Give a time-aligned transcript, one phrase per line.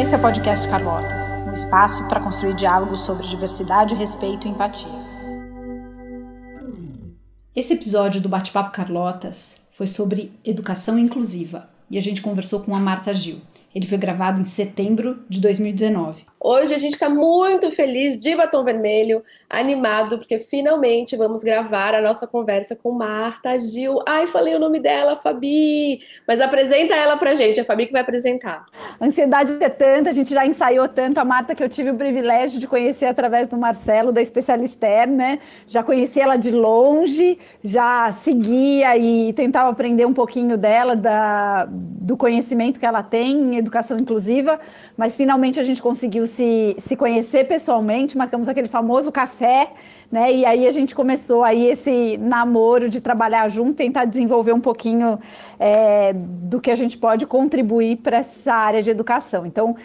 [0.00, 4.88] Esse é o podcast Carlotas, um espaço para construir diálogos sobre diversidade, respeito e empatia.
[7.54, 12.78] Esse episódio do Bate-Papo Carlotas foi sobre educação inclusiva e a gente conversou com a
[12.78, 13.40] Marta Gil.
[13.74, 16.26] Ele foi gravado em setembro de 2019.
[16.40, 22.00] Hoje a gente está muito feliz de batom vermelho, animado, porque finalmente vamos gravar a
[22.00, 23.98] nossa conversa com Marta Gil.
[24.06, 26.00] Ai, falei o nome dela, Fabi!
[26.28, 28.66] Mas apresenta ela pra gente, a Fabi que vai apresentar.
[29.00, 31.96] A ansiedade é tanta, a gente já ensaiou tanto a Marta que eu tive o
[31.96, 35.40] privilégio de conhecer através do Marcelo, da Especialister, né?
[35.66, 42.16] Já conheci ela de longe, já seguia e tentava aprender um pouquinho dela, da, do
[42.16, 44.60] conhecimento que ela tem em educação inclusiva,
[44.96, 49.72] mas finalmente a gente conseguiu se, se conhecer pessoalmente, marcamos aquele famoso café,
[50.10, 50.32] né?
[50.32, 55.18] E aí a gente começou aí esse namoro de trabalhar junto, tentar desenvolver um pouquinho
[55.58, 59.44] é, do que a gente pode contribuir para essa área de educação.
[59.44, 59.76] Então,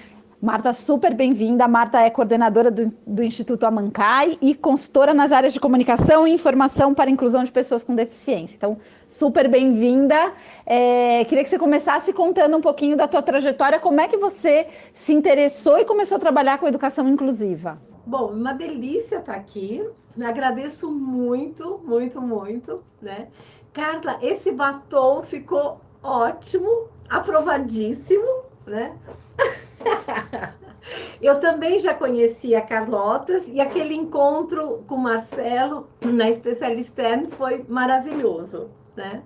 [0.43, 1.70] Marta, super bem-vinda.
[1.70, 6.93] Marta é coordenadora do, do, Instituto Amancai e consultora nas áreas de comunicação e informação
[6.93, 8.57] para a inclusão de pessoas com deficiência.
[8.57, 10.34] Então, super bem-vinda.
[10.65, 14.68] É, queria que você começasse contando um pouquinho da tua trajetória, como é que você
[14.93, 17.81] se interessou e começou a trabalhar com educação inclusiva.
[18.05, 19.81] Bom, uma delícia estar aqui.
[20.21, 23.29] Agradeço muito, muito, muito, né?
[23.71, 28.93] Carla, esse batom ficou ótimo, aprovadíssimo, né?
[31.21, 39.23] Eu também já conhecia Carlotas e aquele encontro com Marcelo na Especialistern foi maravilhoso, né?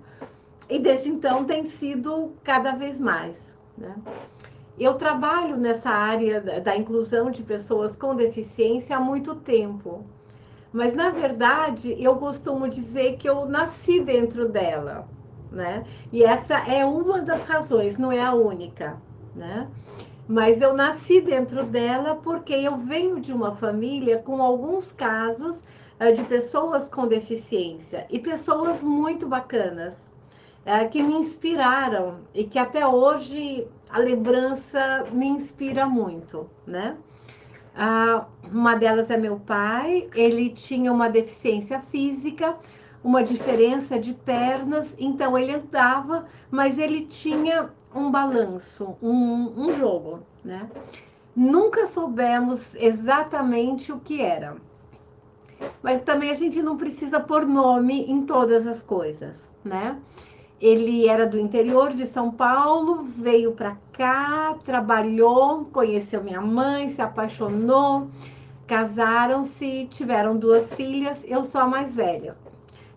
[0.68, 3.36] E desde então tem sido cada vez mais,
[3.76, 3.96] né?
[4.78, 10.04] Eu trabalho nessa área da inclusão de pessoas com deficiência há muito tempo,
[10.72, 15.08] mas na verdade eu costumo dizer que eu nasci dentro dela,
[15.50, 15.84] né?
[16.12, 18.96] E essa é uma das razões, não é a única,
[19.34, 19.66] né?
[20.28, 26.12] Mas eu nasci dentro dela porque eu venho de uma família com alguns casos uh,
[26.14, 32.86] de pessoas com deficiência e pessoas muito bacanas uh, que me inspiraram e que até
[32.86, 36.94] hoje a lembrança me inspira muito, né?
[37.74, 42.54] Uh, uma delas é meu pai, ele tinha uma deficiência física,
[43.02, 50.20] uma diferença de pernas, então ele andava, mas ele tinha um balanço, um, um jogo,
[50.44, 50.68] né?
[51.34, 54.56] Nunca soubemos exatamente o que era.
[55.82, 59.96] Mas também a gente não precisa pôr nome em todas as coisas, né?
[60.60, 67.00] Ele era do interior de São Paulo, veio para cá, trabalhou, conheceu minha mãe, se
[67.00, 68.08] apaixonou,
[68.66, 71.18] casaram-se, tiveram duas filhas.
[71.24, 72.36] Eu sou a mais velha.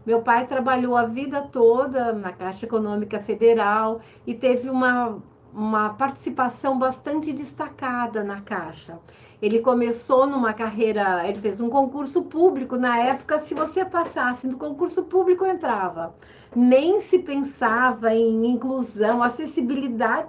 [0.05, 5.19] Meu pai trabalhou a vida toda na Caixa Econômica Federal e teve uma,
[5.53, 8.97] uma participação bastante destacada na Caixa.
[9.41, 12.77] Ele começou numa carreira, ele fez um concurso público.
[12.77, 16.15] Na época, se você passasse no concurso público, entrava.
[16.55, 20.27] Nem se pensava em inclusão, acessibilidade,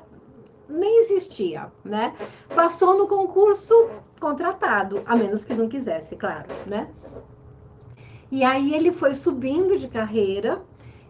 [0.68, 2.14] nem existia, né?
[2.54, 3.74] Passou no concurso
[4.18, 6.88] contratado, a menos que não quisesse, claro, né?
[8.32, 10.62] E aí ele foi subindo de carreira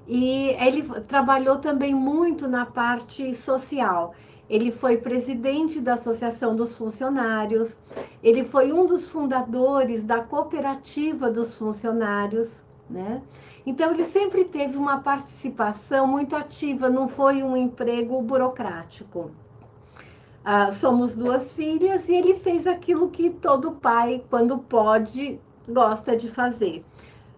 [0.09, 4.13] e ele trabalhou também muito na parte social.
[4.51, 7.79] Ele foi presidente da Associação dos Funcionários,
[8.25, 12.61] ele foi um dos fundadores da Cooperativa dos Funcionários,
[12.91, 13.23] né?
[13.65, 19.31] Então ele sempre teve uma participação muito ativa, não foi um emprego burocrático.
[20.45, 26.29] Ah, somos duas filhas e ele fez aquilo que todo pai, quando pode, gosta de
[26.29, 26.85] fazer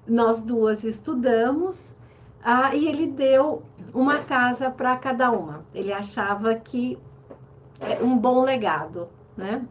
[0.06, 1.94] nós duas estudamos
[2.42, 5.65] ah, e ele deu uma casa para cada uma.
[5.75, 6.98] Ele achava que
[7.81, 9.65] é um bom legado, né?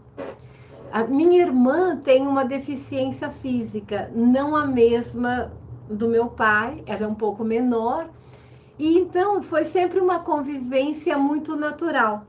[0.91, 5.51] A minha irmã tem uma deficiência física, não a mesma
[5.89, 8.09] do meu pai, ela é um pouco menor,
[8.77, 12.25] e então foi sempre uma convivência muito natural.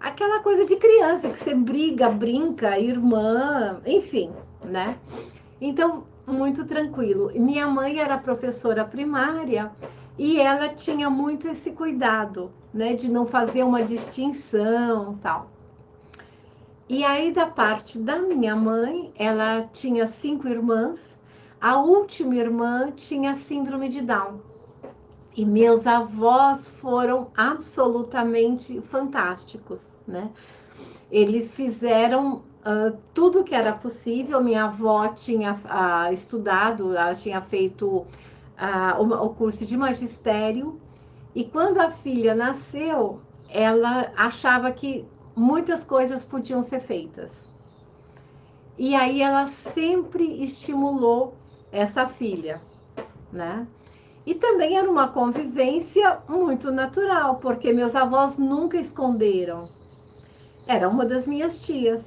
[0.00, 4.32] Aquela coisa de criança que você briga, brinca, irmã, enfim,
[4.64, 4.96] né?
[5.60, 7.32] Então muito tranquilo.
[7.34, 9.70] Minha mãe era professora primária
[10.18, 15.50] e ela tinha muito esse cuidado, né, de não fazer uma distinção, tal.
[16.88, 21.00] E aí da parte da minha mãe, ela tinha cinco irmãs.
[21.60, 24.40] A última irmã tinha síndrome de Down.
[25.36, 30.30] E meus avós foram absolutamente fantásticos, né?
[31.10, 34.42] Eles fizeram uh, tudo que era possível.
[34.42, 38.06] Minha avó tinha uh, estudado, ela tinha feito uh,
[39.00, 40.80] o, o curso de magistério.
[41.34, 47.30] E quando a filha nasceu, ela achava que muitas coisas podiam ser feitas.
[48.76, 51.34] E aí ela sempre estimulou
[51.72, 52.60] essa filha,
[53.32, 53.66] né?
[54.24, 59.68] E também era uma convivência muito natural, porque meus avós nunca esconderam.
[60.66, 62.02] Era uma das minhas tias,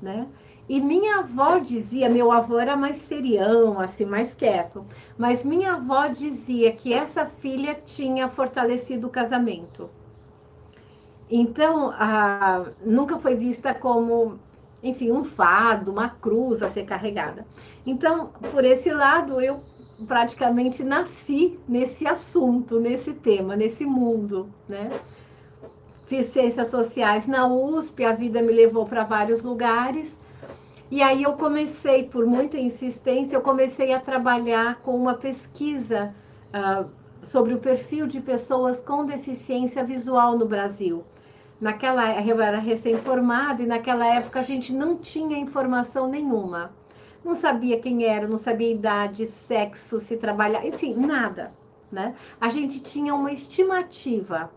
[0.00, 0.26] né?
[0.68, 4.84] E minha avó dizia, meu avô era mais serião, assim, mais quieto,
[5.16, 9.88] mas minha avó dizia que essa filha tinha fortalecido o casamento.
[11.30, 14.38] Então, a, nunca foi vista como,
[14.82, 17.46] enfim, um fardo, uma cruz a ser carregada.
[17.86, 19.62] Então, por esse lado, eu
[20.06, 24.90] praticamente nasci nesse assunto, nesse tema, nesse mundo, né?
[26.08, 30.16] Fiz ciências sociais na USP, a vida me levou para vários lugares.
[30.90, 36.14] E aí eu comecei, por muita insistência, eu comecei a trabalhar com uma pesquisa
[36.48, 36.88] uh,
[37.20, 41.04] sobre o perfil de pessoas com deficiência visual no Brasil.
[41.60, 46.72] Naquela eu era recém-formada e naquela época a gente não tinha informação nenhuma.
[47.22, 51.52] Não sabia quem era, não sabia idade, sexo, se trabalhar, enfim, nada,
[51.92, 52.14] né?
[52.40, 54.50] A gente tinha uma estimativa.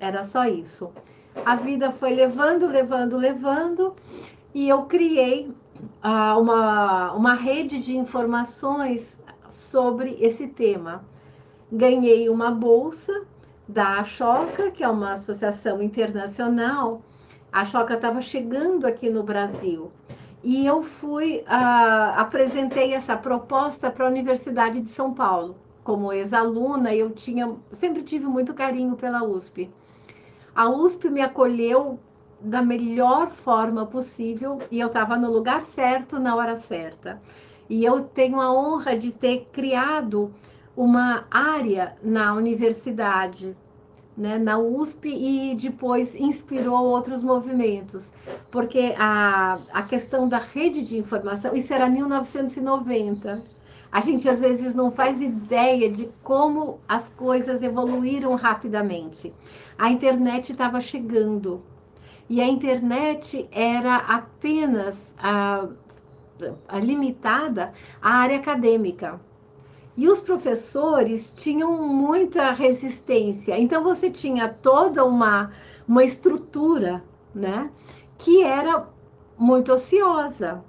[0.00, 0.90] Era só isso.
[1.44, 3.94] A vida foi levando, levando, levando,
[4.54, 5.52] e eu criei
[6.02, 9.16] uh, uma, uma rede de informações
[9.48, 11.04] sobre esse tema.
[11.70, 13.26] Ganhei uma bolsa
[13.68, 17.02] da Choca, que é uma associação internacional.
[17.52, 19.92] A Choca estava chegando aqui no Brasil.
[20.42, 25.56] E eu fui, uh, apresentei essa proposta para a Universidade de São Paulo.
[25.84, 29.70] Como ex-aluna, eu tinha, sempre tive muito carinho pela USP.
[30.54, 31.98] A USP me acolheu
[32.40, 37.20] da melhor forma possível e eu estava no lugar certo na hora certa.
[37.68, 40.34] E eu tenho a honra de ter criado
[40.76, 43.56] uma área na universidade,
[44.16, 48.12] né, na USP, e depois inspirou outros movimentos,
[48.50, 53.42] porque a, a questão da rede de informação, isso era 1990.
[53.92, 59.34] A gente às vezes não faz ideia de como as coisas evoluíram rapidamente.
[59.76, 61.62] A internet estava chegando
[62.28, 65.66] e a internet era apenas a,
[66.68, 69.20] a limitada à área acadêmica.
[69.96, 73.58] E os professores tinham muita resistência.
[73.58, 75.50] Então você tinha toda uma,
[75.86, 77.02] uma estrutura,
[77.34, 77.68] né,
[78.16, 78.86] que era
[79.36, 80.62] muito ociosa.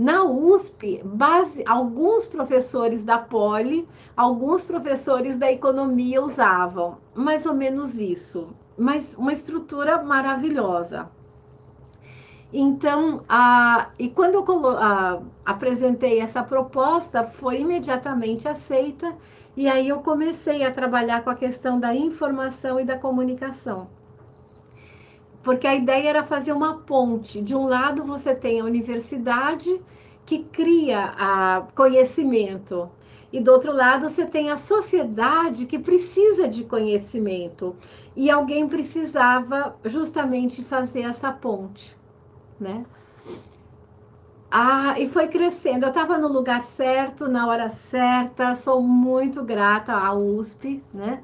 [0.00, 3.86] Na USP, base, alguns professores da Poli,
[4.16, 8.48] alguns professores da economia usavam mais ou menos isso,
[8.78, 11.10] mas uma estrutura maravilhosa.
[12.50, 19.14] Então, a, e quando eu a, apresentei essa proposta, foi imediatamente aceita,
[19.54, 23.86] e aí eu comecei a trabalhar com a questão da informação e da comunicação.
[25.42, 27.40] Porque a ideia era fazer uma ponte.
[27.40, 29.80] De um lado, você tem a universidade,
[30.26, 32.90] que cria a conhecimento,
[33.32, 37.76] e do outro lado, você tem a sociedade que precisa de conhecimento.
[38.16, 41.96] E alguém precisava justamente fazer essa ponte
[42.60, 42.84] né?
[44.50, 45.84] Ah, e foi crescendo.
[45.84, 48.54] Eu estava no lugar certo, na hora certa.
[48.56, 51.22] Sou muito grata à USP, né?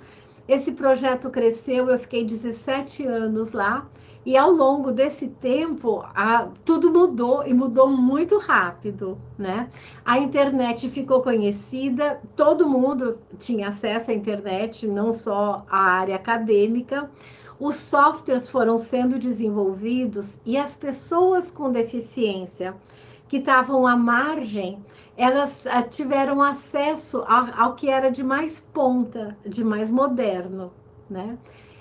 [0.49, 3.87] Esse projeto cresceu, eu fiquei 17 anos lá.
[4.27, 9.71] E ao longo desse tempo, a, tudo mudou e mudou muito rápido, né?
[10.05, 17.09] A internet ficou conhecida, todo mundo tinha acesso à internet, não só a área acadêmica
[17.59, 22.75] os softwares foram sendo desenvolvidos e as pessoas com deficiência
[23.29, 24.85] que estavam à margem,
[25.17, 30.71] elas uh, tiveram acesso ao, ao que era de mais ponta, de mais moderno,
[31.09, 31.39] né?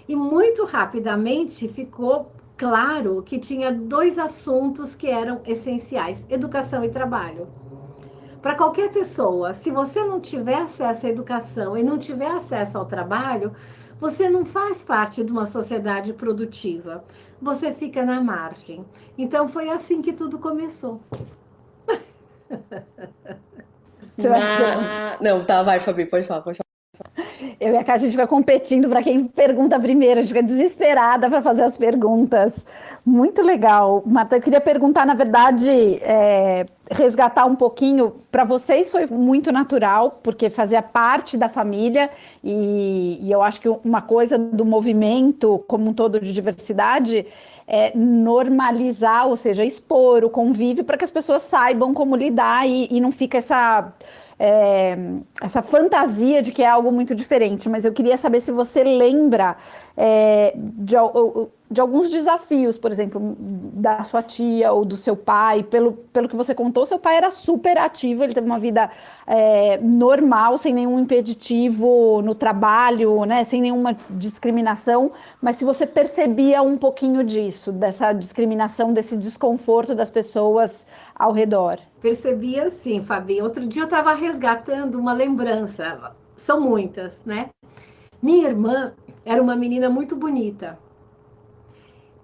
[0.07, 7.47] E muito rapidamente ficou claro que tinha dois assuntos que eram essenciais: educação e trabalho.
[8.41, 12.85] Para qualquer pessoa, se você não tiver acesso à educação e não tiver acesso ao
[12.85, 13.51] trabalho,
[13.99, 17.03] você não faz parte de uma sociedade produtiva,
[17.41, 18.85] você fica na margem.
[19.17, 21.01] Então foi assim que tudo começou.
[24.19, 26.74] Ah, não, tá, vai, Fabi, pode falar, pode falar.
[27.59, 30.43] Eu e a Kátia, a gente fica competindo para quem pergunta primeiro, a gente fica
[30.43, 32.65] desesperada para fazer as perguntas.
[33.05, 34.03] Muito legal.
[34.05, 35.69] Marta, eu queria perguntar, na verdade,
[36.01, 38.13] é, resgatar um pouquinho.
[38.31, 42.09] Para vocês foi muito natural, porque fazia parte da família,
[42.43, 47.25] e, e eu acho que uma coisa do movimento como um todo de diversidade
[47.67, 52.87] é normalizar, ou seja, expor o convívio para que as pessoas saibam como lidar e,
[52.91, 53.91] e não fica essa
[54.37, 54.97] é,
[55.41, 59.55] essa fantasia de que é algo muito diferente, mas eu queria saber se você lembra
[59.95, 60.95] é, de,
[61.71, 65.63] de alguns desafios, por exemplo, da sua tia ou do seu pai.
[65.63, 68.91] Pelo, pelo que você contou, seu pai era super ativo, ele teve uma vida
[69.25, 75.13] é, normal, sem nenhum impeditivo no trabalho, né, sem nenhuma discriminação.
[75.41, 81.79] Mas se você percebia um pouquinho disso, dessa discriminação, desse desconforto das pessoas ao redor.
[82.01, 83.41] Percebia sim, Fabi.
[83.41, 87.49] Outro dia eu estava resgatando uma lembrança, são muitas, né?
[88.21, 88.93] Minha irmã
[89.23, 90.77] era uma menina muito bonita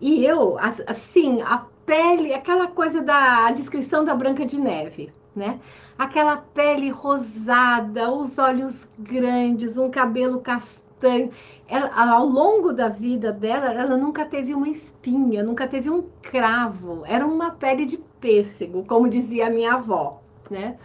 [0.02, 0.58] e eu,
[0.88, 5.60] assim, a pele, aquela coisa da descrição da Branca de Neve, né?
[5.96, 11.30] Aquela pele rosada, os olhos grandes, um cabelo castanho.
[11.68, 17.04] Ela, ao longo da vida dela, ela nunca teve uma espinha, nunca teve um cravo.
[17.06, 20.78] Era uma pele de pêssego, como dizia a minha avó, né?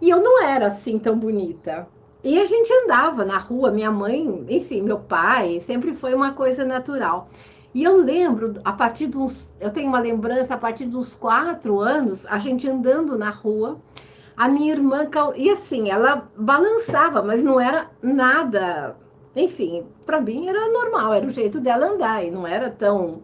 [0.00, 1.86] E eu não era assim tão bonita.
[2.24, 6.64] E a gente andava na rua, minha mãe, enfim, meu pai, sempre foi uma coisa
[6.64, 7.28] natural.
[7.74, 9.50] E eu lembro, a partir de uns.
[9.60, 13.80] Eu tenho uma lembrança, a partir uns quatro anos, a gente andando na rua,
[14.36, 15.08] a minha irmã.
[15.36, 18.96] E assim, ela balançava, mas não era nada.
[19.34, 23.22] Enfim, para mim era normal, era o jeito dela andar, e não era tão.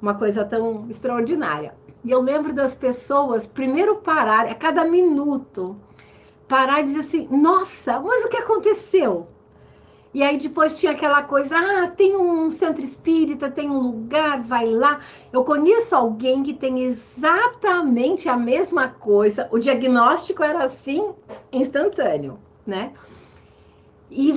[0.00, 1.74] uma coisa tão extraordinária.
[2.04, 5.76] E eu lembro das pessoas, primeiro parar, a cada minuto,
[6.48, 9.28] parar e dizer assim: nossa, mas o que aconteceu?
[10.12, 14.66] E aí depois tinha aquela coisa, ah, tem um centro espírita, tem um lugar, vai
[14.66, 14.98] lá.
[15.32, 19.48] Eu conheço alguém que tem exatamente a mesma coisa.
[19.52, 21.12] O diagnóstico era assim,
[21.52, 22.92] instantâneo, né?
[24.10, 24.34] E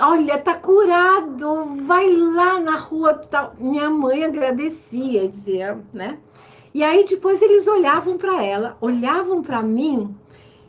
[0.00, 3.54] olha, tá curado, vai lá na rua tal.
[3.58, 6.18] Minha mãe agradecia, dizia, né?
[6.76, 10.14] E aí depois eles olhavam para ela, olhavam para mim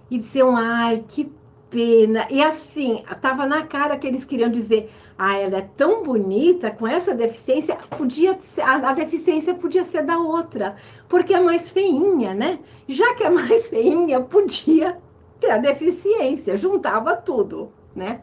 [0.10, 1.30] e diziam, ai, que
[1.70, 2.26] pena.
[2.30, 6.88] E assim, estava na cara que eles queriam dizer: ah, ela é tão bonita, com
[6.88, 10.78] essa deficiência, podia ser, a, a, deficiência podia ser da outra,
[11.10, 12.60] porque é mais feinha, né?
[12.88, 14.98] Já que é mais feinha, podia
[15.42, 18.22] ter a deficiência, juntava tudo, né?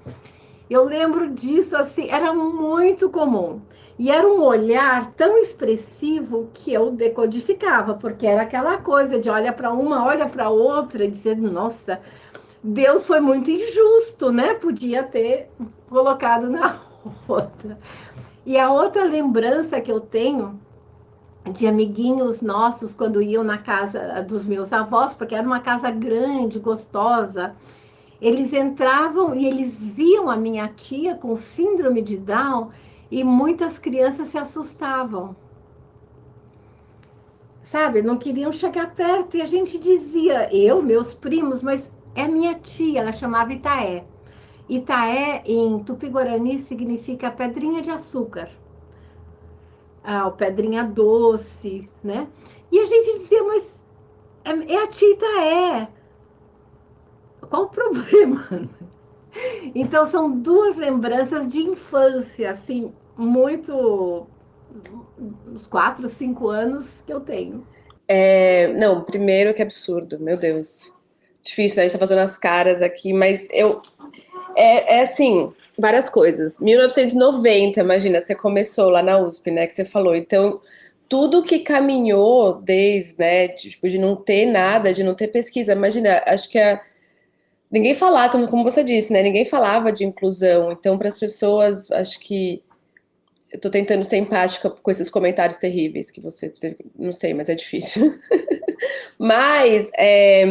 [0.70, 3.60] Eu lembro disso assim, era muito comum.
[3.96, 9.52] E era um olhar tão expressivo que eu decodificava, porque era aquela coisa de olha
[9.52, 12.00] para uma, olha para outra, e dizer, nossa,
[12.62, 14.54] Deus foi muito injusto, né?
[14.54, 15.48] Podia ter
[15.88, 16.80] colocado na
[17.28, 17.78] outra.
[18.44, 20.58] E a outra lembrança que eu tenho
[21.52, 26.58] de amiguinhos nossos quando iam na casa dos meus avós, porque era uma casa grande,
[26.58, 27.54] gostosa.
[28.20, 32.70] Eles entravam e eles viam a minha tia com síndrome de Down
[33.10, 35.36] e muitas crianças se assustavam.
[37.62, 42.54] Sabe, não queriam chegar perto e a gente dizia, eu, meus primos, mas é minha
[42.54, 44.04] tia, ela chamava Itaé.
[44.68, 48.48] Itaé, em Tupi-Guarani, significa pedrinha de açúcar.
[50.02, 52.28] Ah, o pedrinha doce, né?
[52.70, 53.74] E a gente dizia, mas
[54.44, 55.88] é, é a tia Itaé.
[57.48, 58.68] Qual o problema?
[59.74, 64.26] Então, são duas lembranças de infância, assim, muito.
[65.48, 67.66] uns quatro, cinco anos que eu tenho.
[68.06, 70.94] É, não, primeiro que absurdo, meu Deus
[71.44, 71.82] difícil, né?
[71.82, 73.82] A gente tá fazendo as caras aqui, mas eu.
[74.56, 76.58] É, é assim, várias coisas.
[76.58, 79.66] 1990, imagina, você começou lá na USP, né?
[79.66, 80.16] Que você falou.
[80.16, 80.60] Então,
[81.08, 83.48] tudo que caminhou desde, né?
[83.48, 85.72] Tipo, de não ter nada, de não ter pesquisa.
[85.72, 86.80] Imagina, acho que a.
[87.74, 89.20] Ninguém falava, como, como você disse, né?
[89.20, 90.70] Ninguém falava de inclusão.
[90.70, 92.62] Então, para as pessoas, acho que
[93.52, 96.52] eu tô tentando ser empática com esses comentários terríveis que você
[96.96, 98.14] não sei, mas é difícil.
[99.18, 100.44] mas é,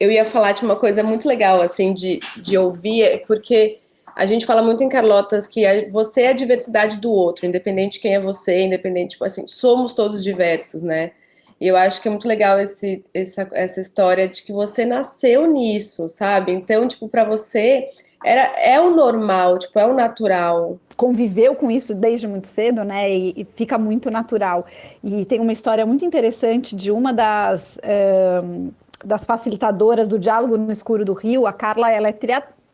[0.00, 3.78] eu ia falar de uma coisa muito legal, assim, de, de ouvir, porque
[4.16, 8.00] a gente fala muito em Carlotas que você é a diversidade do outro, independente de
[8.00, 11.12] quem é você, independente, tipo assim, somos todos diversos, né?
[11.60, 15.46] E eu acho que é muito legal esse, essa, essa história de que você nasceu
[15.46, 16.52] nisso, sabe?
[16.52, 17.86] Então, tipo, para você
[18.24, 20.78] era, é o normal, tipo, é o natural.
[20.96, 23.10] Conviveu com isso desde muito cedo, né?
[23.10, 24.66] E, e fica muito natural.
[25.02, 27.78] E tem uma história muito interessante de uma das.
[27.78, 28.72] Uh
[29.04, 32.14] das facilitadoras do Diálogo no Escuro do Rio, a Carla, ela é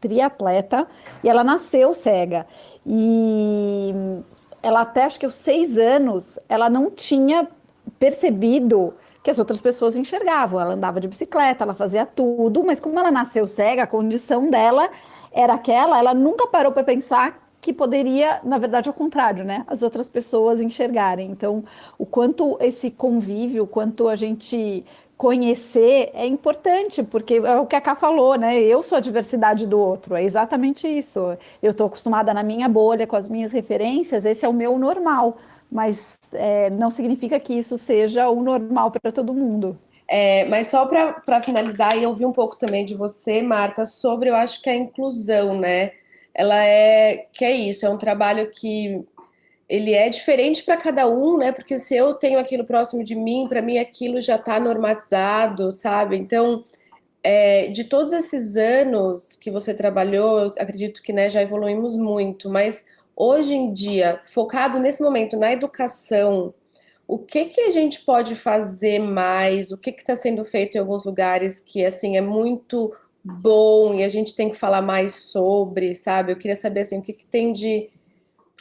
[0.00, 0.86] triatleta
[1.22, 2.46] e ela nasceu cega.
[2.86, 3.92] E
[4.62, 7.48] ela até acho que aos seis anos, ela não tinha
[8.02, 10.60] percebido que as outras pessoas enxergavam.
[10.60, 14.90] Ela andava de bicicleta, ela fazia tudo, mas como ela nasceu cega, a condição dela
[15.30, 19.62] era aquela, ela nunca parou para pensar que poderia, na verdade, ao contrário, né?
[19.68, 21.30] As outras pessoas enxergarem.
[21.30, 21.62] Então,
[21.96, 24.84] o quanto esse convívio, o quanto a gente
[25.16, 28.58] conhecer é importante, porque é o que a Ká falou, né?
[28.60, 31.38] Eu sou a diversidade do outro, é exatamente isso.
[31.62, 35.36] Eu estou acostumada na minha bolha, com as minhas referências, esse é o meu normal.
[35.72, 39.78] Mas é, não significa que isso seja o normal para todo mundo.
[40.06, 44.28] É, mas só para finalizar, e eu vi um pouco também de você, Marta, sobre
[44.28, 45.92] eu acho que a inclusão, né?
[46.34, 49.02] Ela é que é isso, é um trabalho que
[49.66, 51.52] ele é diferente para cada um, né?
[51.52, 56.16] Porque se eu tenho aquilo próximo de mim, para mim aquilo já está normatizado, sabe?
[56.18, 56.62] Então,
[57.24, 62.84] é, de todos esses anos que você trabalhou, acredito que né, já evoluímos muito, mas
[63.16, 66.54] hoje em dia, focado nesse momento na educação,
[67.06, 69.70] o que que a gente pode fazer mais?
[69.70, 72.92] O que está sendo feito em alguns lugares que assim é muito
[73.24, 76.32] bom e a gente tem que falar mais sobre, sabe?
[76.32, 77.88] Eu queria saber assim o que, que tem de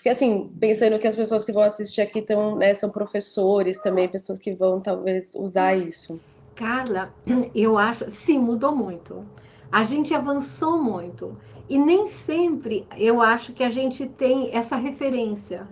[0.02, 4.08] porque, assim, pensando que as pessoas que vão assistir aqui tão, né, são professores também,
[4.08, 6.20] pessoas que vão talvez usar isso.
[6.56, 7.14] Carla,
[7.54, 9.24] eu acho, sim, mudou muito.
[9.72, 11.38] A gente avançou muito.
[11.72, 15.68] E nem sempre eu acho que a gente tem essa referência.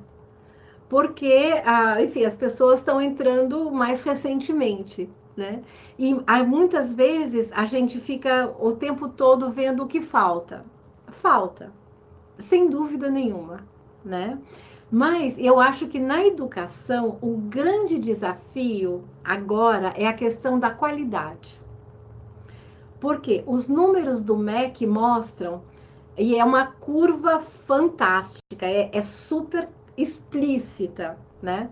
[0.88, 5.62] Porque, ah, enfim, as pessoas estão entrando mais recentemente, né?
[5.98, 6.16] E
[6.48, 10.66] muitas vezes a gente fica o tempo todo vendo o que falta.
[11.08, 11.72] Falta,
[12.40, 13.68] sem dúvida nenhuma
[14.04, 14.40] né?
[14.92, 21.62] Mas eu acho que na educação o grande desafio agora é a questão da qualidade.
[23.00, 25.62] Porque os números do MEC mostram,
[26.20, 31.70] e é uma curva fantástica, é, é super explícita, né?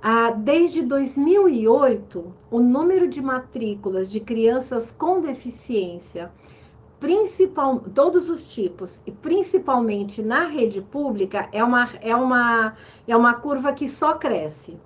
[0.00, 6.30] Ah, desde 2008, o número de matrículas de crianças com deficiência
[7.00, 12.74] principal, todos os tipos, e principalmente na rede pública, é uma, é uma,
[13.08, 14.78] é uma curva que só cresce.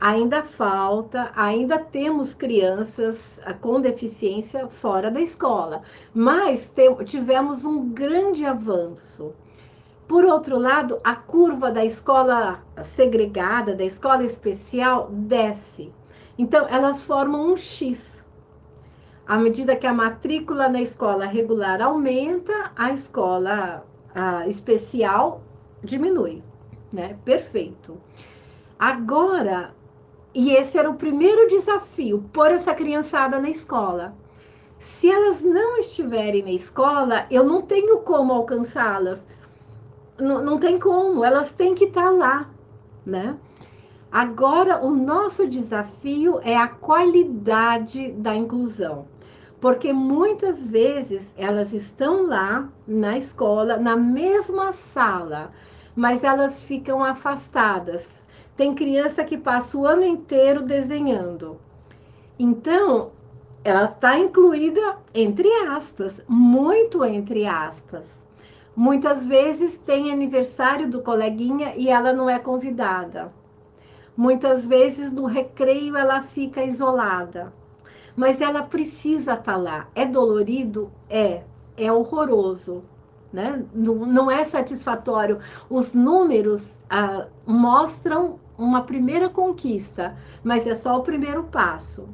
[0.00, 5.82] Ainda falta, ainda temos crianças ah, com deficiência fora da escola,
[6.14, 6.72] mas
[7.04, 9.34] tivemos um grande avanço.
[10.08, 12.64] Por outro lado, a curva da escola
[12.96, 15.92] segregada, da escola especial, desce.
[16.38, 18.20] Então, elas formam um X
[19.30, 25.40] à medida que a matrícula na escola regular aumenta, a escola a especial
[25.84, 26.42] diminui,
[26.92, 27.16] né?
[27.24, 27.96] Perfeito.
[28.76, 29.72] Agora,
[30.34, 34.14] e esse era o primeiro desafio, pôr essa criançada na escola.
[34.78, 39.22] Se elas não estiverem na escola, eu não tenho como alcançá-las.
[40.18, 42.48] Não, não tem como, elas têm que estar lá,
[43.04, 43.36] né?
[44.12, 49.06] Agora, o nosso desafio é a qualidade da inclusão
[49.60, 55.52] porque muitas vezes elas estão lá na escola, na mesma sala,
[55.94, 58.19] mas elas ficam afastadas.
[58.60, 61.58] Tem criança que passa o ano inteiro desenhando.
[62.38, 63.10] Então,
[63.64, 68.04] ela está incluída entre aspas, muito entre aspas.
[68.76, 73.32] Muitas vezes tem aniversário do coleguinha e ela não é convidada.
[74.14, 77.50] Muitas vezes no recreio ela fica isolada
[78.14, 79.88] mas ela precisa estar tá lá.
[79.94, 80.92] É dolorido?
[81.08, 81.44] É.
[81.78, 82.84] É horroroso.
[83.32, 83.64] Né?
[83.72, 85.38] Não, não é satisfatório.
[85.70, 92.08] Os números ah, mostram uma primeira conquista, mas é só o primeiro passo.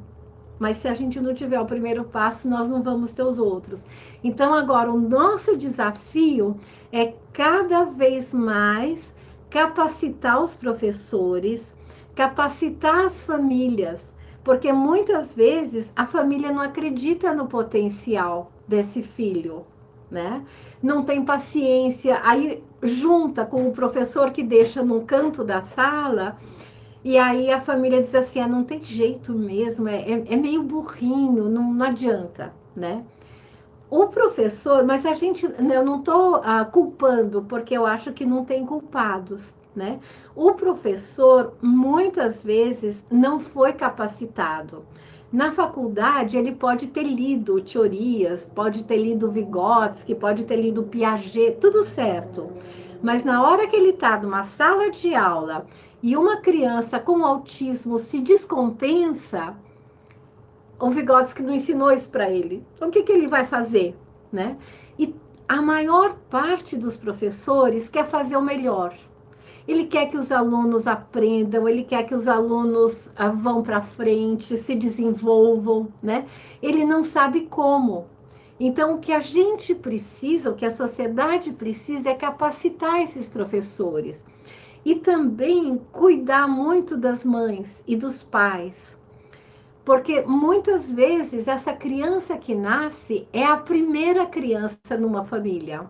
[0.57, 3.83] Mas se a gente não tiver o primeiro passo, nós não vamos ter os outros.
[4.23, 6.57] Então, agora, o nosso desafio
[6.91, 9.13] é cada vez mais
[9.49, 11.71] capacitar os professores,
[12.15, 14.11] capacitar as famílias,
[14.43, 19.65] porque muitas vezes a família não acredita no potencial desse filho,
[20.09, 20.43] né?
[20.81, 26.37] Não tem paciência, aí junta com o professor que deixa num canto da sala,
[27.03, 30.63] e aí a família diz assim: ah, não tem jeito mesmo, é, é, é meio
[30.63, 33.03] burrinho, não, não, adianta, né?
[33.89, 38.43] O professor, mas a gente, eu não estou ah, culpando, porque eu acho que não
[38.43, 39.41] tem culpados,
[39.73, 39.99] né?
[40.35, 44.83] O professor muitas vezes não foi capacitado.
[45.31, 51.57] Na faculdade, ele pode ter lido teorias, pode ter lido Vygotsky, pode ter lido Piaget,
[51.59, 52.49] tudo certo.
[53.03, 55.65] Mas na hora que ele está numa sala de aula
[56.01, 59.53] e uma criança com autismo se descompensa,
[60.79, 62.65] o Vygotsky não ensinou isso para ele.
[62.75, 63.97] Então, o que, que ele vai fazer?
[64.31, 64.55] Né?
[64.97, 65.13] E
[65.47, 68.95] a maior parte dos professores quer fazer o melhor.
[69.67, 74.55] Ele quer que os alunos aprendam, ele quer que os alunos ah, vão para frente,
[74.55, 76.25] se desenvolvam, né?
[76.61, 78.05] Ele não sabe como.
[78.59, 84.19] Então, o que a gente precisa, o que a sociedade precisa é capacitar esses professores
[84.85, 88.75] e também cuidar muito das mães e dos pais.
[89.83, 95.89] Porque muitas vezes essa criança que nasce é a primeira criança numa família.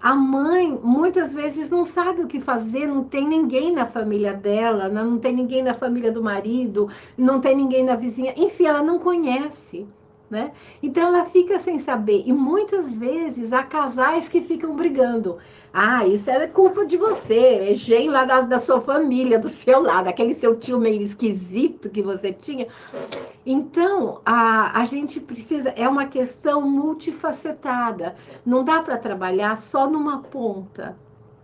[0.00, 4.88] A mãe muitas vezes não sabe o que fazer, não tem ninguém na família dela,
[4.88, 8.98] não tem ninguém na família do marido, não tem ninguém na vizinha, enfim, ela não
[8.98, 9.86] conhece.
[10.30, 10.52] Né?
[10.80, 12.22] Então ela fica sem saber.
[12.24, 15.38] E muitas vezes há casais que ficam brigando.
[15.72, 19.80] Ah, isso é culpa de você, é gene lá da, da, sua família, do seu
[19.80, 22.66] lado, aquele seu tio meio esquisito que você tinha.
[23.46, 28.16] Então, a, a gente precisa, é uma questão multifacetada.
[28.44, 30.96] Não dá para trabalhar só numa ponta,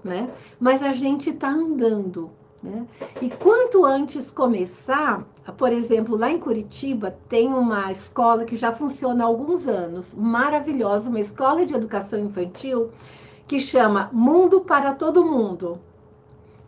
[0.03, 0.29] né?
[0.59, 2.31] Mas a gente está andando.
[2.63, 2.85] Né?
[3.23, 9.25] E quanto antes começar, por exemplo, lá em Curitiba tem uma escola que já funciona
[9.25, 12.91] há alguns anos, maravilhosa, uma escola de educação infantil
[13.47, 15.79] que chama Mundo para Todo Mundo,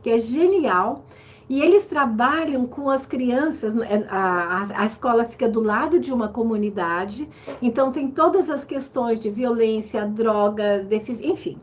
[0.02, 1.04] que é genial.
[1.48, 6.12] E eles trabalham com as crianças, né, a, a, a, escola fica do lado de
[6.12, 7.26] uma comunidade,
[7.62, 10.86] então tem todas as questões de violência, droga,
[11.22, 11.58] enfim,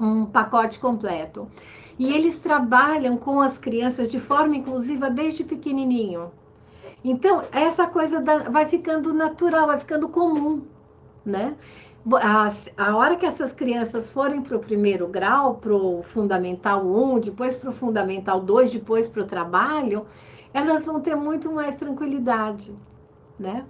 [0.00, 1.48] um pacote completo.
[1.98, 6.30] E eles trabalham com as crianças de forma inclusiva desde pequenininho.
[7.04, 10.62] Então, essa coisa da, vai ficando natural, vai ficando comum,
[11.24, 11.54] né?
[12.20, 17.20] A, a hora que essas crianças forem para o primeiro grau, para o Fundamental 1,
[17.20, 20.06] depois para o Fundamental 2, depois para o trabalho,
[20.52, 22.74] elas vão ter muito mais tranquilidade,
[23.38, 23.64] né?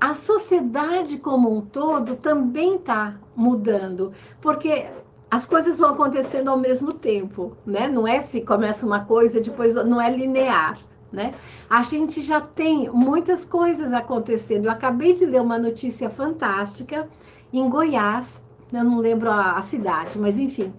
[0.00, 4.86] A sociedade como um todo também está mudando, porque
[5.30, 7.86] as coisas vão acontecendo ao mesmo tempo, né?
[7.86, 10.76] Não é se começa uma coisa, depois não é linear,
[11.12, 11.34] né?
[11.68, 14.64] A gente já tem muitas coisas acontecendo.
[14.64, 17.08] Eu acabei de ler uma notícia fantástica
[17.52, 18.40] em Goiás,
[18.72, 20.72] eu não lembro a, a cidade, mas enfim,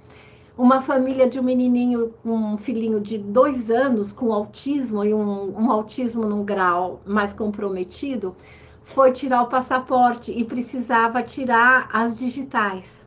[0.57, 5.71] uma família de um menininho, um filhinho de dois anos com autismo e um, um
[5.71, 8.35] autismo num grau mais comprometido,
[8.83, 13.00] foi tirar o passaporte e precisava tirar as digitais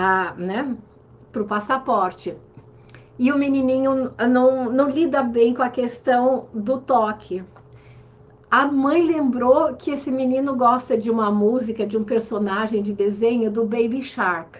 [0.00, 0.76] a, né,
[1.30, 2.34] para o passaporte.
[3.18, 7.44] E o menininho não, não lida bem com a questão do toque.
[8.50, 13.50] A mãe lembrou que esse menino gosta de uma música, de um personagem de desenho
[13.50, 14.58] do Baby Shark.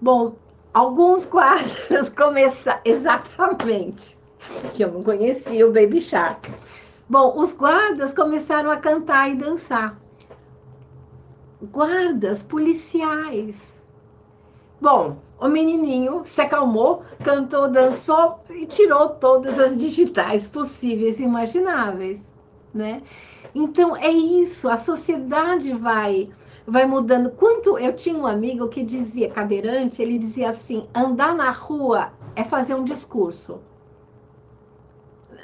[0.00, 0.36] Bom,
[0.72, 2.80] alguns quadros começaram.
[2.84, 4.18] Exatamente.
[4.74, 6.52] Que eu não conhecia o Baby Shark.
[7.08, 9.98] Bom, os guardas começaram a cantar e dançar.
[11.72, 13.73] Guardas policiais
[14.80, 22.20] Bom, o menininho se acalmou, cantou, dançou e tirou todas as digitais possíveis e imagináveis,
[22.72, 23.02] né?
[23.54, 26.30] Então é isso, a sociedade vai
[26.66, 27.30] vai mudando.
[27.30, 32.44] Quanto eu tinha um amigo que dizia cadeirante, ele dizia assim: andar na rua é
[32.44, 33.60] fazer um discurso.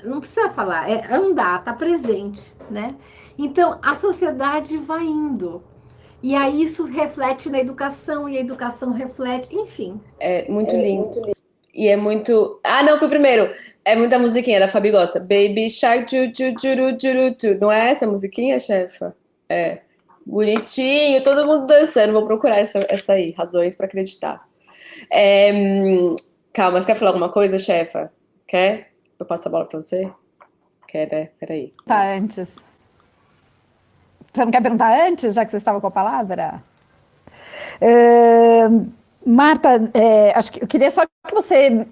[0.03, 2.97] Não precisa falar, é andar, tá presente, né?
[3.38, 5.62] Então a sociedade vai indo.
[6.22, 10.00] E aí isso reflete na educação, e a educação reflete, enfim.
[10.18, 11.02] É muito é lindo.
[11.02, 11.37] Muito lindo.
[11.72, 12.61] E é muito.
[12.64, 13.50] Ah, não, foi o primeiro.
[13.85, 15.20] É muita musiquinha da Fabi gosta.
[15.20, 17.59] Baby Shark, ju, ju, juru, juru, ju.
[17.61, 19.14] Não é essa musiquinha, chefa?
[19.48, 19.78] É.
[20.26, 22.12] Bonitinho, todo mundo dançando.
[22.12, 24.46] Vou procurar essa, essa aí, razões para acreditar.
[25.11, 25.50] É,
[26.52, 28.12] calma, você quer falar alguma coisa, chefa?
[28.46, 28.90] Quer?
[29.18, 30.11] Eu passo a bola para você?
[30.87, 31.30] Quer, né?
[31.38, 31.72] Peraí.
[31.87, 32.54] Tá, antes.
[34.33, 36.62] Você não quer perguntar antes, já que você estava com a palavra?
[39.25, 41.87] Marta, é, acho que eu queria só que você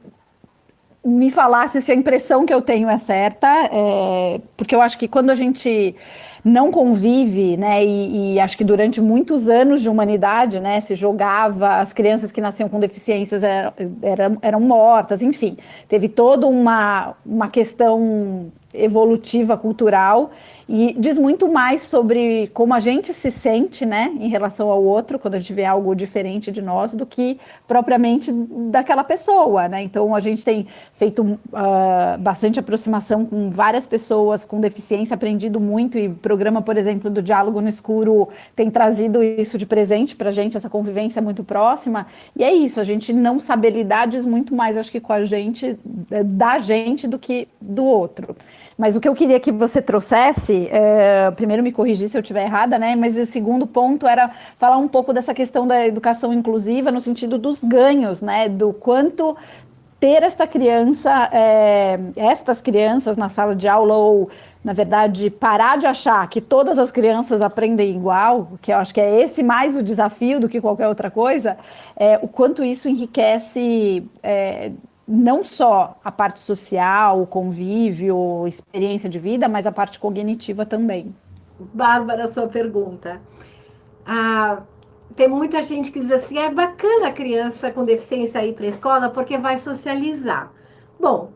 [1.05, 5.07] me falasse se a impressão que eu tenho é certa, é, porque eu acho que
[5.07, 5.94] quando a gente
[6.44, 11.77] não convive, né, e, e, acho que durante muitos anos de humanidade, né, se jogava,
[11.77, 13.72] as crianças que nasciam com deficiências eram,
[14.03, 15.57] eram, eram mortas, enfim,
[15.88, 20.30] teve toda uma, uma questão evolutiva cultural
[20.68, 25.18] e diz muito mais sobre como a gente se sente, né, em relação ao outro
[25.18, 28.30] quando a gente vê algo diferente de nós do que propriamente
[28.70, 29.82] daquela pessoa, né?
[29.82, 35.96] Então a gente tem feito uh, bastante aproximação com várias pessoas com deficiência, aprendido muito
[35.96, 40.28] e o programa, por exemplo, do Diálogo no Escuro tem trazido isso de presente para
[40.28, 42.06] a gente, essa convivência muito próxima.
[42.36, 45.24] E é isso, a gente não sabe lidar diz muito mais, acho que com a
[45.24, 45.78] gente,
[46.24, 48.36] da gente do que do outro.
[48.78, 52.44] Mas o que eu queria que você trouxesse, é, primeiro me corrigir se eu estiver
[52.44, 52.94] errada, né?
[52.94, 57.36] Mas o segundo ponto era falar um pouco dessa questão da educação inclusiva no sentido
[57.36, 58.48] dos ganhos, né?
[58.48, 59.36] Do quanto
[59.98, 64.30] ter esta criança, é, estas crianças na sala de aula ou
[64.62, 69.00] na verdade, parar de achar que todas as crianças aprendem igual, que eu acho que
[69.00, 71.56] é esse mais o desafio do que qualquer outra coisa,
[71.96, 74.72] é, o quanto isso enriquece é,
[75.09, 81.16] não só a parte social, o convívio, experiência de vida, mas a parte cognitiva também.
[81.59, 83.18] Bárbara, sua pergunta.
[84.05, 84.62] Ah,
[85.16, 88.68] tem muita gente que diz assim: é bacana a criança com deficiência ir para a
[88.68, 90.53] escola porque vai socializar.
[91.01, 91.33] Bom,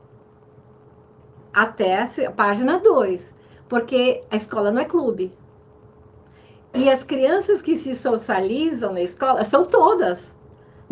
[1.53, 3.33] até a página 2,
[3.69, 5.33] porque a escola não é clube.
[6.75, 10.21] E as crianças que se socializam na escola são todas.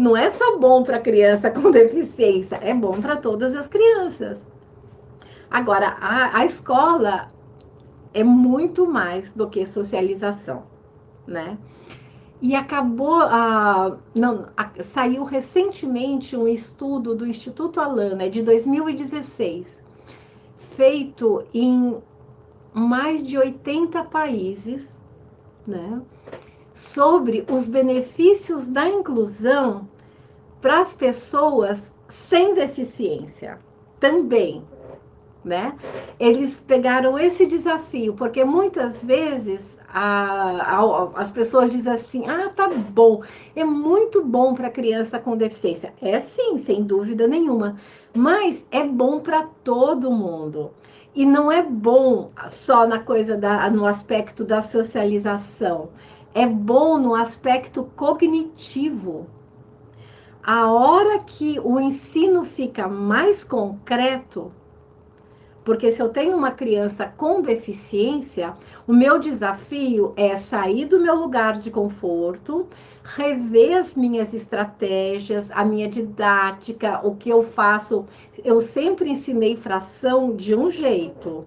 [0.00, 4.38] Não é só bom para criança com deficiência, é bom para todas as crianças.
[5.50, 7.30] Agora, a, a escola
[8.14, 10.62] é muito mais do que socialização,
[11.26, 11.58] né?
[12.40, 19.66] E acabou, a, não, a, saiu recentemente um estudo do Instituto Alana, de 2016,
[20.56, 21.98] feito em
[22.72, 24.88] mais de 80 países,
[25.66, 26.00] né,
[26.80, 29.86] sobre os benefícios da inclusão
[30.60, 33.58] para as pessoas sem deficiência
[34.00, 34.64] também,
[35.44, 35.76] né?
[36.18, 39.60] Eles pegaram esse desafio, porque muitas vezes
[39.92, 43.22] a, a, as pessoas dizem assim: ah, tá bom,
[43.54, 45.92] é muito bom para criança com deficiência.
[46.00, 47.76] É sim, sem dúvida nenhuma,
[48.14, 50.70] mas é bom para todo mundo.
[51.14, 55.90] E não é bom só na coisa da, no aspecto da socialização,
[56.34, 59.26] é bom no aspecto cognitivo.
[60.42, 64.52] A hora que o ensino fica mais concreto,
[65.64, 68.54] porque se eu tenho uma criança com deficiência,
[68.86, 72.66] o meu desafio é sair do meu lugar de conforto,
[73.02, 78.06] rever as minhas estratégias, a minha didática, o que eu faço.
[78.42, 81.46] Eu sempre ensinei fração de um jeito.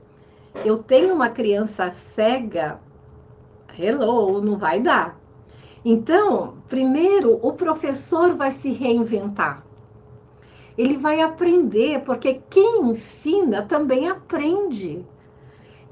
[0.63, 2.79] Eu tenho uma criança cega,
[3.77, 5.19] hello, não vai dar.
[5.83, 9.63] Então, primeiro, o professor vai se reinventar
[10.77, 15.05] ele vai aprender, porque quem ensina também aprende.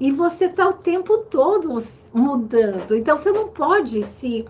[0.00, 2.96] E você está o tempo todo mudando.
[2.96, 4.44] Então, você não pode se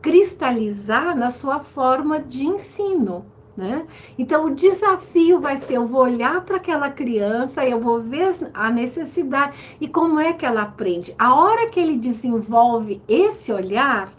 [0.00, 3.26] cristalizar na sua forma de ensino.
[3.56, 3.86] Né?
[4.18, 8.70] Então, o desafio vai ser: eu vou olhar para aquela criança, eu vou ver a
[8.70, 11.14] necessidade e como é que ela aprende.
[11.18, 14.12] A hora que ele desenvolve esse olhar,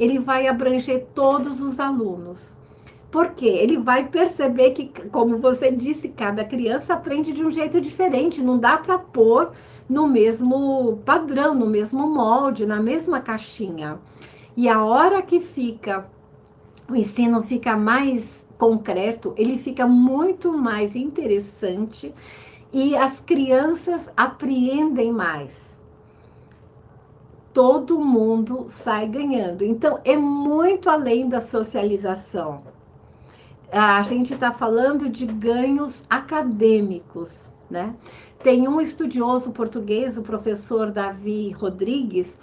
[0.00, 2.56] ele vai abranger todos os alunos.
[3.10, 8.40] Porque ele vai perceber que, como você disse, cada criança aprende de um jeito diferente,
[8.40, 9.52] não dá para pôr
[9.86, 13.98] no mesmo padrão, no mesmo molde, na mesma caixinha.
[14.56, 16.06] E a hora que fica,
[16.90, 22.14] o ensino fica mais concreto, ele fica muito mais interessante
[22.72, 25.60] e as crianças apreendem mais.
[27.52, 29.62] Todo mundo sai ganhando.
[29.62, 32.62] Então, é muito além da socialização
[33.72, 37.94] a gente está falando de ganhos acadêmicos, né?
[38.42, 42.36] Tem um estudioso português, o professor Davi Rodrigues,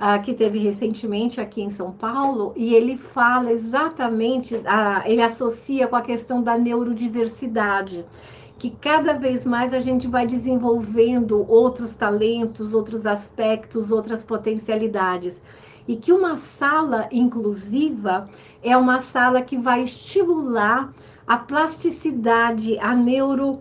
[0.00, 5.86] uh, que teve recentemente aqui em São Paulo, e ele fala exatamente, uh, ele associa
[5.86, 8.04] com a questão da neurodiversidade,
[8.58, 15.40] que cada vez mais a gente vai desenvolvendo outros talentos, outros aspectos, outras potencialidades.
[15.86, 18.28] E que uma sala inclusiva
[18.62, 20.94] é uma sala que vai estimular
[21.26, 23.60] a plasticidade, a neuro,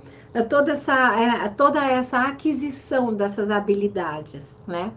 [0.50, 4.92] toda essa, é, toda essa aquisição dessas habilidades, né?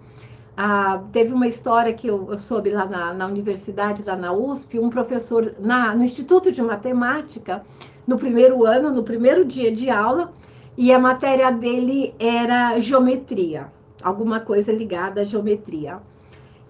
[0.57, 4.79] Ah, teve uma história que eu, eu soube lá na, na, universidade, lá na USP,
[4.79, 7.63] um professor na, no Instituto de Matemática,
[8.07, 10.33] no primeiro ano, no primeiro dia de aula,
[10.75, 13.71] e a matéria dele era geometria,
[14.03, 16.01] alguma coisa ligada à geometria.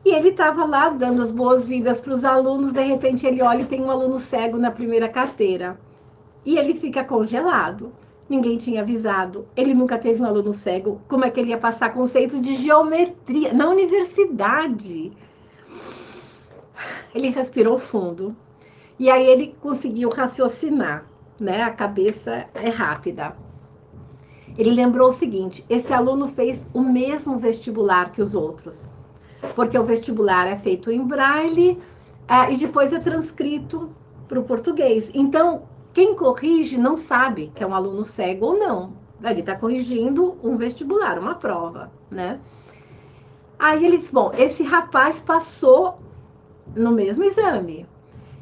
[0.04, 3.66] E ele estava lá dando as boas-vindas para os alunos, de repente ele olha e
[3.66, 5.78] tem um aluno cego na primeira carteira.
[6.44, 7.92] E ele fica congelado.
[8.28, 9.46] Ninguém tinha avisado.
[9.56, 11.00] Ele nunca teve um aluno cego.
[11.08, 15.12] Como é que ele ia passar conceitos de geometria na universidade?
[17.14, 18.36] Ele respirou fundo.
[18.98, 21.06] E aí ele conseguiu raciocinar,
[21.38, 21.62] né?
[21.62, 23.36] A cabeça é rápida.
[24.58, 28.88] Ele lembrou o seguinte: esse aluno fez o mesmo vestibular que os outros
[29.54, 31.78] porque o vestibular é feito em braille
[32.30, 33.90] uh, e depois é transcrito
[34.26, 35.10] para o português.
[35.14, 35.62] Então,
[35.96, 38.92] quem corrige não sabe que é um aluno cego ou não.
[39.24, 42.38] Ele está corrigindo um vestibular, uma prova, né?
[43.58, 45.98] Aí ele disse: Bom, esse rapaz passou
[46.74, 47.86] no mesmo exame.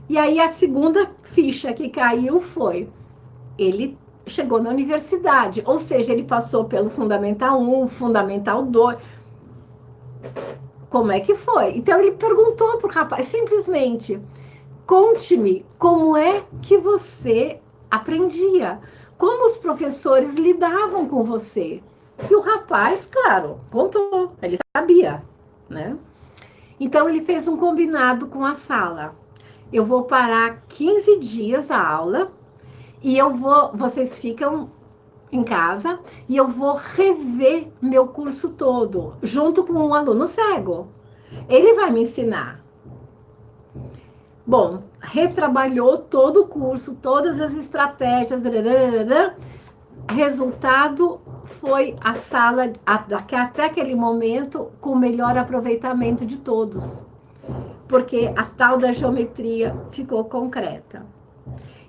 [0.08, 2.90] E aí a segunda ficha que caiu foi:
[3.56, 8.98] ele chegou na universidade, ou seja, ele passou pelo Fundamental 1, Fundamental 2
[10.90, 11.76] como é que foi.
[11.76, 14.20] Então ele perguntou para o rapaz, simplesmente,
[14.86, 18.80] conte-me como é que você aprendia,
[19.16, 21.82] como os professores lidavam com você.
[22.30, 25.22] E o rapaz, claro, contou, ele sabia,
[25.68, 25.96] né?
[26.78, 29.14] Então ele fez um combinado com a sala.
[29.72, 32.32] Eu vou parar 15 dias a aula
[33.02, 34.70] e eu vou, vocês ficam
[35.30, 40.88] em casa e eu vou rever meu curso todo junto com um aluno cego.
[41.48, 42.63] Ele vai me ensinar.
[44.46, 48.42] Bom, retrabalhou todo o curso, todas as estratégias.
[50.06, 57.06] Resultado foi a sala, até aquele momento, com o melhor aproveitamento de todos,
[57.88, 61.06] porque a tal da geometria ficou concreta.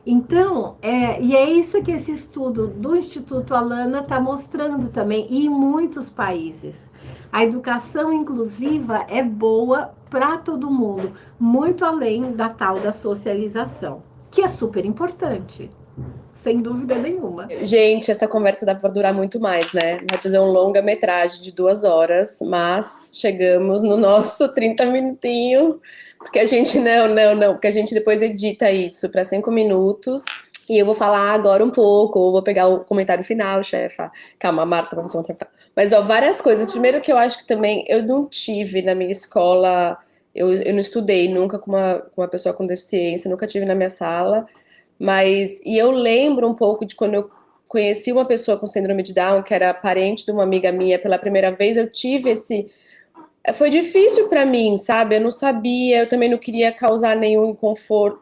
[0.06, 5.46] Então, é, e é isso que esse estudo do Instituto Alana está mostrando também, e
[5.46, 6.88] em muitos países.
[7.32, 14.01] A educação inclusiva é boa para todo mundo, muito além da tal da socialização,
[14.32, 15.69] que é super importante
[16.41, 17.49] sem dúvida nenhuma.
[17.63, 19.99] Gente, essa conversa dá para durar muito mais, né?
[20.10, 25.82] Vai fazer um longa-metragem de duas horas, mas chegamos no nosso 30 minutinho,
[26.19, 30.23] porque a gente não, não, não, porque a gente depois edita isso para cinco minutos.
[30.69, 34.12] E eu vou falar agora um pouco, ou vou pegar o comentário final, chefa.
[34.39, 35.36] Calma, a Marta fazer outra.
[35.75, 36.71] Mas, ó, várias coisas.
[36.71, 39.97] Primeiro que eu acho que também eu não tive na minha escola,
[40.34, 43.75] eu, eu não estudei nunca com uma, com uma pessoa com deficiência, nunca tive na
[43.75, 44.45] minha sala.
[44.99, 47.30] Mas, e eu lembro um pouco de quando eu
[47.67, 51.17] conheci uma pessoa com síndrome de Down, que era parente de uma amiga minha pela
[51.17, 52.67] primeira vez, eu tive esse.
[53.54, 55.15] Foi difícil para mim, sabe?
[55.17, 57.56] Eu não sabia, eu também não queria causar nenhum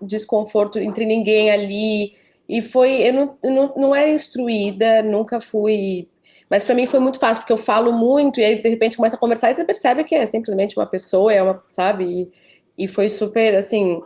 [0.01, 2.13] desconforto entre ninguém ali.
[2.53, 3.01] E foi.
[3.01, 6.07] Eu não, eu não, não era instruída, nunca fui.
[6.47, 9.15] Mas para mim foi muito fácil, porque eu falo muito, e aí de repente começa
[9.15, 12.31] a conversar e você percebe que é simplesmente uma pessoa, é uma, sabe?
[12.77, 13.99] E, e foi super, assim,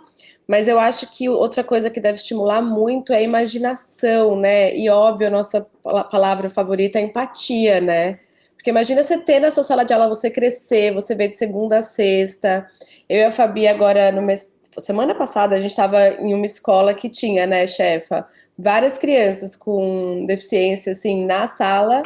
[0.48, 4.74] mas eu acho que outra coisa que deve estimular muito é a imaginação, né?
[4.74, 5.68] E óbvio, a nossa
[6.10, 8.20] palavra favorita é empatia, né?
[8.56, 11.80] Porque imagina você ter na sua sala de aula, você crescer, você ver de segunda
[11.80, 12.66] a sexta.
[13.10, 16.94] Eu e a Fabi agora no mês semana passada a gente estava em uma escola
[16.94, 22.04] que tinha, né, chefa, várias crianças com deficiência assim na sala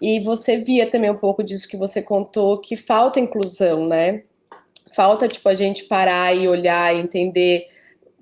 [0.00, 4.22] e você via também um pouco disso que você contou que falta inclusão, né?
[4.94, 7.66] Falta tipo a gente parar e olhar e entender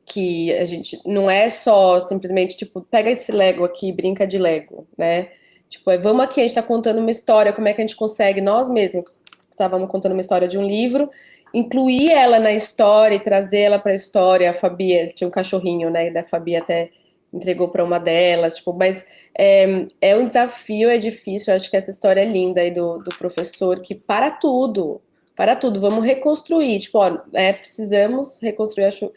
[0.05, 4.87] que a gente não é só simplesmente tipo, pega esse Lego aqui brinca de Lego,
[4.97, 5.29] né?
[5.69, 7.97] Tipo, é, vamos aqui, a gente tá contando uma história, como é que a gente
[7.97, 9.25] consegue, nós mesmos,
[9.57, 11.11] estávamos contando uma história de um livro,
[11.53, 14.51] incluir ela na história e trazer ela para a história.
[14.51, 16.09] A Fabi tinha um cachorrinho, né?
[16.09, 16.91] E da Fabi até
[17.33, 19.05] entregou para uma delas, tipo, mas
[19.37, 21.53] é, é um desafio, é difícil.
[21.53, 25.01] Eu acho que essa história é linda aí do, do professor que para tudo,
[25.35, 26.79] para tudo, vamos reconstruir.
[26.81, 28.85] Tipo, ó, é, precisamos reconstruir.
[28.87, 29.13] Acho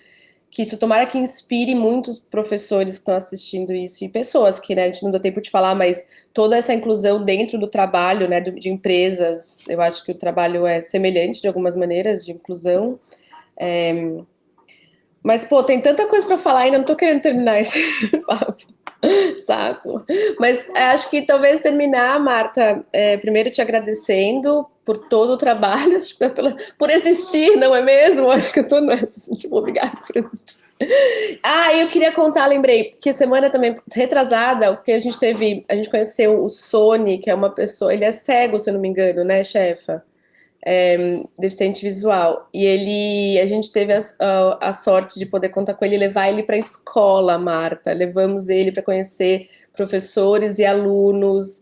[0.52, 4.84] que isso tomara que inspire muitos professores que estão assistindo isso e pessoas que, né,
[4.84, 8.42] a gente não deu tempo de falar, mas toda essa inclusão dentro do trabalho, né,
[8.42, 13.00] de empresas, eu acho que o trabalho é semelhante de algumas maneiras de inclusão.
[13.58, 13.94] É...
[15.22, 17.80] Mas, pô, tem tanta coisa para falar ainda, não tô querendo terminar esse
[18.26, 18.56] papo.
[19.46, 20.04] Saco.
[20.40, 26.00] Mas é, acho que talvez terminar, Marta, é, primeiro te agradecendo por todo o trabalho,
[26.76, 28.32] por existir, não é mesmo?
[28.32, 30.64] Acho que eu tô nessa, tipo, obrigada por existir.
[31.44, 35.92] Ah, eu queria contar, lembrei, que semana também retrasada, que a gente teve, a gente
[35.92, 39.24] conheceu o Sony, que é uma pessoa, ele é cego, se eu não me engano,
[39.24, 40.04] né, chefa?
[40.66, 42.50] É, deficiente visual.
[42.52, 46.00] E ele, a gente teve a, a, a, sorte de poder contar com ele e
[46.00, 47.94] levar ele para a escola, Marta.
[47.94, 51.62] Levamos ele para conhecer professores e alunos.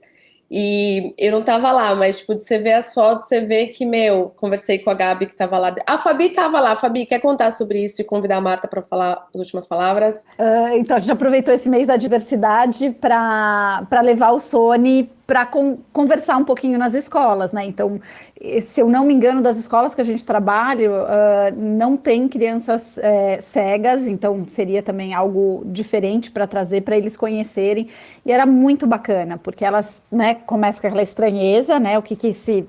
[0.50, 3.86] E eu não tava lá, mas, tipo, de você ver as fotos, você vê que,
[3.86, 5.76] meu, conversei com a Gabi que tava lá.
[5.86, 6.76] A Fabi tava lá.
[6.76, 10.26] Fabi, quer contar sobre isso e convidar a Marta para falar as últimas palavras?
[10.40, 15.80] Uh, então, a gente aproveitou esse mês da diversidade para levar o Sony para con
[15.92, 17.66] conversar um pouquinho nas escolas, né?
[17.66, 18.00] Então,
[18.62, 21.06] se eu não me engano, das escolas que a gente trabalha, uh,
[21.58, 27.90] não tem crianças é, cegas, então seria também algo diferente para trazer para eles conhecerem.
[28.26, 32.00] E era muito bacana, porque elas, né, começam com aquela estranheza, né?
[32.00, 32.66] O que, que esse,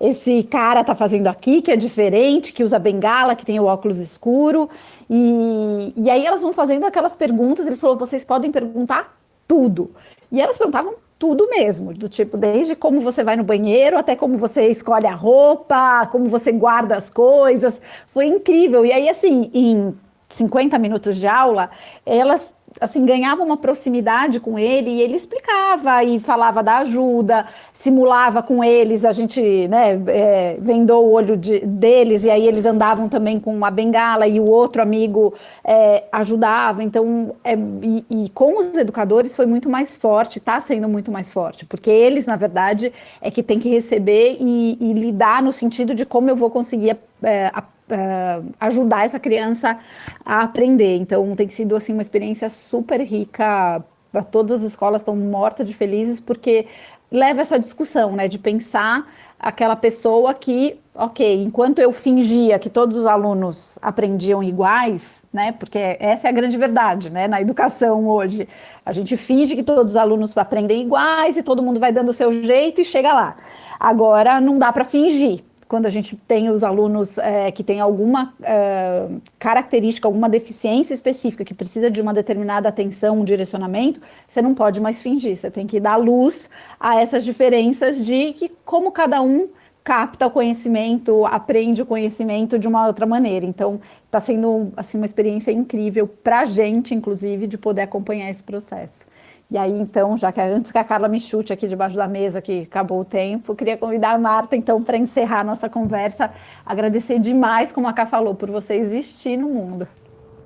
[0.00, 3.98] esse cara tá fazendo aqui, que é diferente, que usa bengala, que tem o óculos
[3.98, 4.68] escuro.
[5.08, 7.68] E, e aí elas vão fazendo aquelas perguntas.
[7.68, 9.92] Ele falou: vocês podem perguntar tudo.
[10.32, 14.38] E elas perguntavam tudo mesmo, do tipo, desde como você vai no banheiro até como
[14.38, 17.78] você escolhe a roupa, como você guarda as coisas.
[18.08, 18.86] Foi incrível.
[18.86, 19.94] E aí, assim, em
[20.30, 21.68] 50 minutos de aula,
[22.06, 28.42] elas assim ganhava uma proximidade com ele e ele explicava e falava da ajuda, simulava
[28.42, 33.08] com eles, a gente né, é, vendou o olho de, deles e aí eles andavam
[33.08, 36.82] também com a bengala e o outro amigo é, ajudava.
[36.82, 41.32] Então, é, e, e, com os educadores foi muito mais forte, está sendo muito mais
[41.32, 45.94] forte, porque eles, na verdade, é que tem que receber e, e lidar no sentido
[45.94, 47.50] de como eu vou conseguir é,
[47.90, 49.78] uh, ajudar essa criança
[50.24, 50.96] a aprender.
[50.96, 53.84] Então, tem sido assim uma experiência super rica.
[54.30, 56.66] Todas as escolas estão mortas de felizes porque
[57.10, 59.06] leva essa discussão, né, de pensar
[59.38, 65.96] aquela pessoa que, ok, enquanto eu fingia que todos os alunos aprendiam iguais, né, porque
[65.98, 68.48] essa é a grande verdade, né, na educação hoje,
[68.84, 72.14] a gente finge que todos os alunos aprendem iguais e todo mundo vai dando o
[72.14, 73.36] seu jeito e chega lá.
[73.78, 78.34] Agora não dá para fingir, quando a gente tem os alunos é, que têm alguma
[78.42, 79.06] é,
[79.38, 84.80] característica, alguma deficiência específica, que precisa de uma determinada atenção, um direcionamento, você não pode
[84.80, 86.50] mais fingir, você tem que dar luz
[86.80, 89.48] a essas diferenças de que como cada um
[89.84, 93.46] capta o conhecimento, aprende o conhecimento de uma outra maneira.
[93.46, 98.42] Então, está sendo assim uma experiência incrível para a gente, inclusive, de poder acompanhar esse
[98.42, 99.06] processo.
[99.50, 102.40] E aí, então, já que antes que a Carla me chute aqui debaixo da mesa,
[102.40, 106.30] que acabou o tempo, queria convidar a Marta, então, para encerrar nossa conversa,
[106.64, 109.88] agradecer demais, como a Cá falou, por você existir no mundo.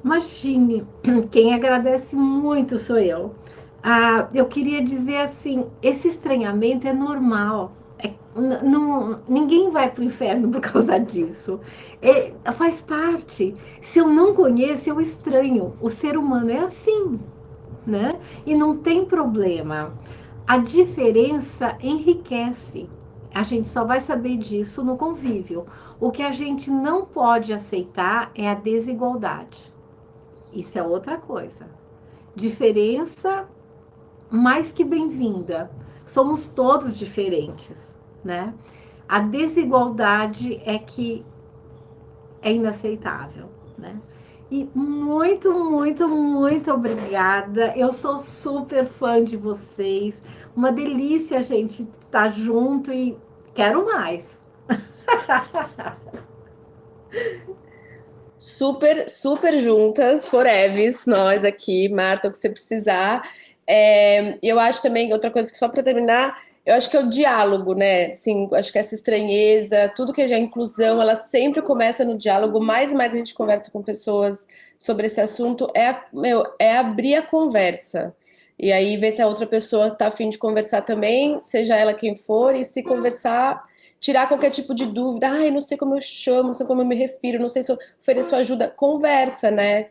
[0.03, 0.87] Imagine,
[1.31, 3.35] quem agradece muito sou eu.
[3.83, 7.73] Ah, eu queria dizer assim, esse estranhamento é normal.
[7.99, 11.61] É, não, ninguém vai para o inferno por causa disso.
[12.01, 13.55] É, faz parte.
[13.83, 15.75] Se eu não conheço, eu estranho.
[15.79, 17.21] O ser humano é assim
[17.87, 18.19] né?
[18.45, 19.93] E não tem problema.
[20.47, 22.89] A diferença enriquece.
[23.35, 25.67] A gente só vai saber disso no convívio.
[25.99, 29.73] O que a gente não pode aceitar é a desigualdade.
[30.53, 31.69] Isso é outra coisa.
[32.37, 33.49] Diferença
[34.31, 35.71] mais que bem-vinda.
[36.07, 37.77] Somos todos diferentes,
[38.23, 38.53] né?
[39.09, 41.25] A desigualdade é que
[42.43, 43.99] é inaceitável, né?
[44.51, 47.73] E muito, muito, muito obrigada.
[47.77, 50.15] Eu sou super fã de vocês.
[50.55, 53.17] Uma delícia a gente estar tá junto e
[53.55, 54.39] quero mais.
[58.39, 63.23] super, super juntas, foreves, nós aqui, Marta, o que você precisar.
[63.67, 67.09] É, eu acho também, outra coisa que só para terminar, eu acho que é o
[67.11, 68.13] diálogo, né?
[68.13, 72.59] Assim, acho que essa estranheza, tudo que é inclusão, ela sempre começa no diálogo.
[72.61, 74.49] Mais e mais a gente conversa com pessoas
[74.79, 78.15] sobre esse assunto, é, meu, é abrir a conversa.
[78.59, 82.15] E aí ver se a outra pessoa tá afim de conversar também, seja ela quem
[82.15, 83.63] for, e se conversar,
[84.01, 85.29] tirar qualquer tipo de dúvida.
[85.29, 87.73] Ai, não sei como eu chamo, não sei como eu me refiro, não sei se
[87.73, 88.69] eu ofereço ajuda.
[88.69, 89.89] Conversa, né?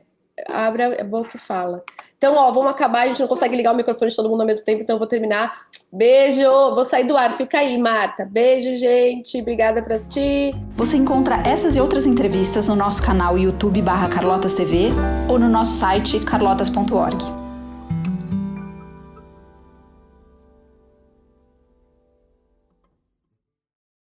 [0.47, 1.83] Abre a boca e fala.
[2.17, 4.47] Então, ó, vamos acabar, a gente não consegue ligar o microfone de todo mundo ao
[4.47, 5.65] mesmo tempo, então eu vou terminar.
[5.91, 6.41] Beijo,
[6.73, 8.25] vou sair do ar, fica aí, Marta.
[8.25, 10.55] Beijo, gente, obrigada por assistir.
[10.69, 14.89] Você encontra essas e outras entrevistas no nosso canal YouTube barra Carlotas TV
[15.29, 17.42] ou no nosso site carlotas.org.